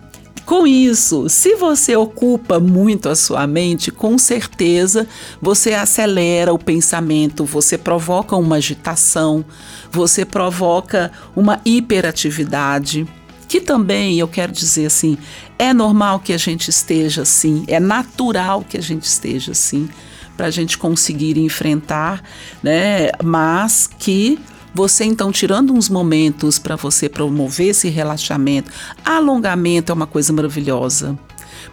com 0.51 0.67
isso, 0.67 1.29
se 1.29 1.55
você 1.55 1.95
ocupa 1.95 2.59
muito 2.59 3.09
a 3.09 3.15
sua 3.15 3.47
mente, 3.47 3.93
com 3.93 4.19
certeza 4.19 5.07
você 5.41 5.75
acelera 5.75 6.53
o 6.53 6.59
pensamento, 6.59 7.45
você 7.45 7.79
provoca 7.79 8.35
uma 8.35 8.57
agitação, 8.57 9.45
você 9.93 10.25
provoca 10.25 11.13
uma 11.37 11.61
hiperatividade 11.65 13.07
que 13.50 13.61
também 13.61 14.16
eu 14.16 14.28
quero 14.28 14.52
dizer 14.52 14.87
assim, 14.87 15.19
é 15.59 15.75
normal 15.75 16.21
que 16.21 16.33
a 16.33 16.38
gente 16.38 16.69
esteja 16.69 17.23
assim, 17.23 17.64
é 17.66 17.80
natural 17.80 18.62
que 18.62 18.78
a 18.78 18.80
gente 18.80 19.02
esteja 19.02 19.50
assim, 19.50 19.88
para 20.37 20.47
a 20.47 20.50
gente 20.52 20.78
conseguir 20.78 21.37
enfrentar, 21.37 22.23
né? 22.62 23.11
Mas 23.25 23.88
que 23.99 24.38
você 24.73 25.02
então 25.04 25.33
tirando 25.33 25.73
uns 25.73 25.88
momentos 25.88 26.61
para 26.61 26.76
você 26.76 27.09
promover 27.09 27.71
esse 27.71 27.88
relaxamento, 27.88 28.71
alongamento 29.04 29.90
é 29.90 29.95
uma 29.97 30.07
coisa 30.07 30.33
maravilhosa, 30.33 31.19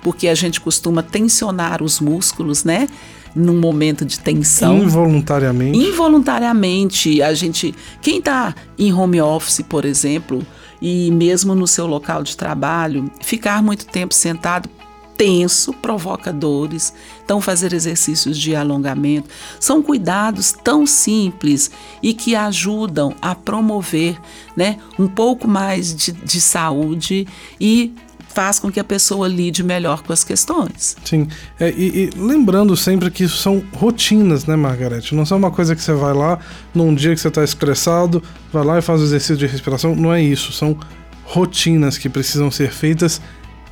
porque 0.01 0.27
a 0.27 0.34
gente 0.34 0.60
costuma 0.60 1.03
tensionar 1.03 1.84
os 1.84 2.00
músculos, 2.00 2.63
né? 2.63 2.89
Num 3.36 3.60
momento 3.60 4.03
de 4.03 4.19
tensão. 4.19 4.79
Involuntariamente. 4.79 5.77
Involuntariamente. 5.77 7.22
A 7.22 7.36
gente. 7.36 7.75
Quem 8.01 8.17
está 8.17 8.55
em 8.79 8.91
home 8.91 9.22
office, 9.22 9.62
por 9.62 9.86
exemplo, 9.86 10.43
e 10.81 11.12
mesmo 11.12 11.55
no 11.55 11.67
seu 11.67 11.88
local 11.88 12.24
de 12.24 12.36
trabalho, 12.36 13.12
ficar 13.22 13.62
muito 13.63 13.86
tempo 13.86 14.13
sentado 14.13 14.69
tenso 15.17 15.74
provoca 15.74 16.31
dores. 16.31 16.93
Então, 17.25 17.41
fazer 17.41 17.74
exercícios 17.74 18.38
de 18.38 18.55
alongamento 18.55 19.29
são 19.60 19.81
cuidados 19.81 20.51
tão 20.51 20.86
simples 20.86 21.72
e 22.01 22.13
que 22.13 22.36
ajudam 22.36 23.15
a 23.22 23.34
promover 23.34 24.17
né, 24.55 24.77
um 24.98 25.07
pouco 25.07 25.48
mais 25.48 25.93
de, 25.93 26.12
de 26.12 26.39
saúde 26.39 27.27
e 27.60 27.93
faz 28.38 28.60
com 28.60 28.72
que 28.72 28.79
a 28.79 28.84
pessoa 28.84 29.27
lide 29.27 29.63
melhor 29.63 30.03
com 30.03 30.13
as 30.13 30.24
questões. 30.24 30.96
Sim, 31.03 31.27
é, 31.60 31.72
e, 31.72 32.03
e, 32.03 32.10
lembrando 32.15 32.77
sempre 32.77 33.10
que 33.10 33.24
isso 33.24 33.38
são 33.38 33.63
rotinas, 33.74 34.46
né, 34.46 34.56
Margarete? 34.56 35.15
Não 35.15 35.25
são 35.25 35.39
uma 35.39 35.50
coisa 35.50 35.75
que 35.75 35.82
você 35.82 35.91
vai 35.94 36.13
lá 36.13 36.38
num 36.72 36.94
dia 36.94 37.15
que 37.15 37.20
você 37.20 37.29
está 37.29 37.44
estressado, 37.44 38.22
vai 38.53 38.63
lá 38.63 38.77
e 38.77 38.82
faz 38.84 39.01
o 39.01 39.06
exercício 39.06 39.38
de 39.38 39.48
respiração. 39.48 39.96
Não 39.96 40.13
é 40.13 40.22
isso, 40.22 40.53
são 40.53 40.77
rotinas 41.24 41.98
que 41.98 42.08
precisam 42.08 42.51
ser 42.51 42.72
feitas 42.72 43.20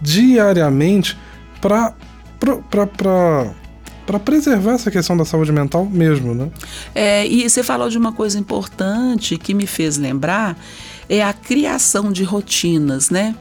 diariamente 0.01 1.15
para 1.61 1.93
para 2.39 4.19
preservar 4.19 4.73
essa 4.73 4.89
questão 4.89 5.15
da 5.15 5.25
saúde 5.25 5.51
mental 5.51 5.85
mesmo, 5.85 6.33
né? 6.33 6.49
É, 6.95 7.27
e 7.27 7.47
você 7.47 7.61
falou 7.61 7.89
de 7.89 7.99
uma 7.99 8.11
coisa 8.11 8.39
importante 8.39 9.37
que 9.37 9.53
me 9.53 9.67
fez 9.67 9.97
lembrar, 9.97 10.57
é 11.07 11.23
a 11.23 11.33
criação 11.33 12.11
de 12.11 12.23
rotinas, 12.23 13.11
né? 13.11 13.35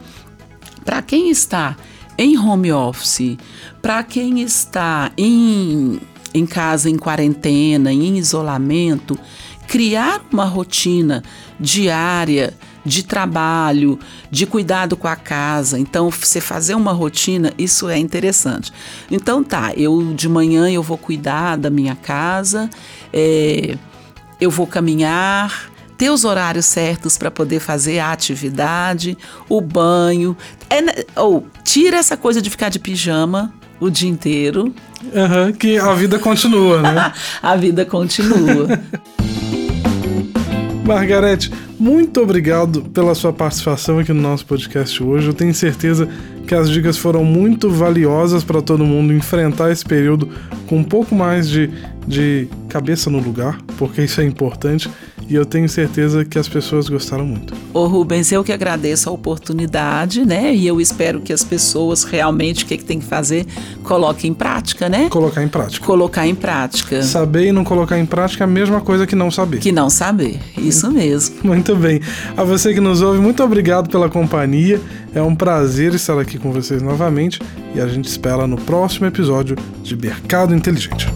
Para 0.85 1.01
quem 1.01 1.29
está 1.29 1.75
em 2.17 2.37
home 2.37 2.71
office, 2.71 3.37
para 3.81 4.03
quem 4.03 4.41
está 4.41 5.11
em, 5.17 5.99
em 6.33 6.45
casa 6.45 6.89
em 6.89 6.97
quarentena, 6.97 7.91
em 7.91 8.17
isolamento, 8.17 9.19
criar 9.67 10.21
uma 10.31 10.45
rotina 10.45 11.23
diária 11.59 12.53
de 12.85 13.03
trabalho, 13.03 13.99
de 14.29 14.45
cuidado 14.45 14.95
com 14.95 15.07
a 15.07 15.15
casa. 15.15 15.79
Então, 15.79 16.11
você 16.11 16.39
fazer 16.39 16.75
uma 16.75 16.91
rotina, 16.91 17.51
isso 17.57 17.89
é 17.89 17.97
interessante. 17.97 18.71
Então, 19.09 19.43
tá, 19.43 19.73
eu 19.75 20.13
de 20.13 20.29
manhã 20.29 20.69
eu 20.69 20.83
vou 20.83 20.97
cuidar 20.97 21.57
da 21.57 21.69
minha 21.69 21.95
casa, 21.95 22.69
é, 23.11 23.75
eu 24.39 24.51
vou 24.51 24.67
caminhar, 24.67 25.71
ter 25.97 26.09
os 26.09 26.25
horários 26.25 26.65
certos 26.65 27.17
para 27.17 27.31
poder 27.31 27.59
fazer 27.59 27.99
a 27.99 28.11
atividade, 28.11 29.17
o 29.47 29.61
banho. 29.61 30.35
É, 30.69 31.05
ou 31.15 31.47
tira 31.63 31.97
essa 31.97 32.17
coisa 32.17 32.41
de 32.41 32.49
ficar 32.49 32.69
de 32.69 32.79
pijama 32.79 33.53
o 33.79 33.89
dia 33.89 34.09
inteiro. 34.09 34.73
Uhum, 35.03 35.53
que 35.53 35.77
a 35.77 35.93
vida 35.93 36.17
continua, 36.19 36.81
né? 36.81 37.13
a 37.41 37.55
vida 37.55 37.85
continua. 37.85 38.67
Margarete, 40.85 41.51
muito 41.79 42.21
obrigado 42.21 42.83
pela 42.83 43.15
sua 43.15 43.33
participação 43.33 43.97
aqui 43.97 44.13
no 44.13 44.21
nosso 44.21 44.45
podcast 44.45 45.01
hoje. 45.01 45.27
Eu 45.27 45.33
tenho 45.33 45.53
certeza 45.53 46.07
que 46.47 46.53
as 46.53 46.69
dicas 46.69 46.95
foram 46.95 47.23
muito 47.23 47.71
valiosas 47.71 48.43
para 48.43 48.61
todo 48.61 48.85
mundo 48.85 49.11
enfrentar 49.11 49.71
esse 49.71 49.83
período 49.83 50.29
com 50.67 50.77
um 50.77 50.83
pouco 50.83 51.15
mais 51.15 51.49
de, 51.49 51.71
de 52.07 52.47
cabeça 52.69 53.09
no 53.09 53.17
lugar, 53.19 53.57
porque 53.77 54.03
isso 54.03 54.21
é 54.21 54.23
importante 54.23 54.87
e 55.27 55.35
eu 55.35 55.45
tenho 55.45 55.67
certeza 55.67 56.23
que 56.23 56.37
as 56.37 56.47
pessoas 56.47 56.87
gostaram 56.87 57.25
muito. 57.25 57.53
Ô 57.73 57.87
Rubens, 57.87 58.31
eu 58.31 58.43
que 58.43 58.51
agradeço 58.51 59.09
a 59.09 59.11
oportunidade, 59.11 60.25
né? 60.25 60.53
E 60.53 60.67
eu 60.67 60.79
espero 60.79 61.19
que 61.19 61.33
as 61.33 61.43
pessoas 61.43 62.03
realmente 62.03 62.63
o 62.63 62.67
que, 62.67 62.77
que 62.77 62.85
tem 62.85 62.99
que 62.99 63.05
fazer, 63.05 63.45
coloquem 63.83 64.31
em 64.31 64.33
prática, 64.33 64.87
né? 64.87 65.09
Colocar 65.09 65.43
em 65.43 65.47
prática. 65.47 65.85
Colocar 65.85 66.27
em 66.27 66.35
prática. 66.35 67.01
Saber 67.03 67.47
e 67.47 67.51
não 67.51 67.63
colocar 67.63 67.97
em 67.97 68.05
prática 68.05 68.43
é 68.43 68.45
a 68.45 68.47
mesma 68.47 68.81
coisa 68.81 69.07
que 69.07 69.15
não 69.15 69.31
saber. 69.31 69.59
Que 69.59 69.71
não 69.71 69.89
saber, 69.89 70.39
isso 70.57 70.91
mesmo. 70.91 71.35
Muito 71.43 71.75
bem. 71.75 72.01
A 72.37 72.43
você 72.43 72.73
que 72.73 72.79
nos 72.79 73.01
ouve, 73.01 73.19
muito 73.19 73.43
obrigado 73.43 73.89
pela 73.89 74.09
companhia. 74.09 74.79
É 75.13 75.21
um 75.21 75.35
prazer 75.35 75.93
estar 75.93 76.19
aqui 76.19 76.37
com 76.37 76.51
vocês 76.51 76.81
novamente 76.81 77.41
e 77.73 77.79
a 77.79 77.87
gente 77.87 78.05
espera 78.05 78.45
no 78.45 78.57
próximo 78.57 79.05
episódio 79.05 79.55
de 79.81 79.95
Mercado 79.95 80.53
Inteligente. 80.53 81.07